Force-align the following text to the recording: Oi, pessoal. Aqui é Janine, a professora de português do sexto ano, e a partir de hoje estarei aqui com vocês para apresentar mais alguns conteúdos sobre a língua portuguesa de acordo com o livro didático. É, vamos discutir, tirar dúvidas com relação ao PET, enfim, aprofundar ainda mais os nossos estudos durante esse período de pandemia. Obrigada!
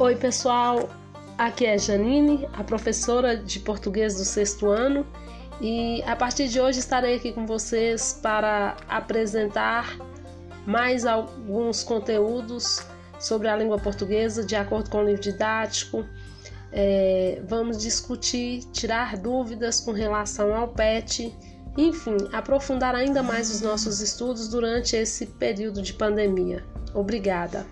Oi, 0.00 0.14
pessoal. 0.14 0.88
Aqui 1.36 1.66
é 1.66 1.76
Janine, 1.76 2.48
a 2.52 2.62
professora 2.62 3.36
de 3.36 3.58
português 3.58 4.14
do 4.14 4.24
sexto 4.24 4.68
ano, 4.68 5.04
e 5.60 6.04
a 6.04 6.14
partir 6.14 6.46
de 6.46 6.60
hoje 6.60 6.78
estarei 6.78 7.16
aqui 7.16 7.32
com 7.32 7.44
vocês 7.44 8.16
para 8.22 8.76
apresentar 8.88 9.98
mais 10.64 11.04
alguns 11.04 11.82
conteúdos 11.82 12.86
sobre 13.18 13.48
a 13.48 13.56
língua 13.56 13.76
portuguesa 13.76 14.44
de 14.44 14.54
acordo 14.54 14.88
com 14.88 14.98
o 14.98 15.04
livro 15.04 15.20
didático. 15.20 16.06
É, 16.70 17.42
vamos 17.48 17.76
discutir, 17.76 18.60
tirar 18.70 19.16
dúvidas 19.16 19.80
com 19.80 19.90
relação 19.90 20.54
ao 20.54 20.68
PET, 20.68 21.36
enfim, 21.76 22.16
aprofundar 22.32 22.94
ainda 22.94 23.20
mais 23.20 23.50
os 23.50 23.60
nossos 23.60 24.00
estudos 24.00 24.46
durante 24.46 24.94
esse 24.94 25.26
período 25.26 25.82
de 25.82 25.92
pandemia. 25.92 26.64
Obrigada! 26.94 27.66